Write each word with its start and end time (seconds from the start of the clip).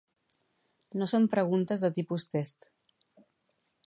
No 1.01 1.07
són 1.11 1.27
preguntes 1.35 1.83
de 1.87 1.91
tipus 1.99 2.25
test. 2.37 2.71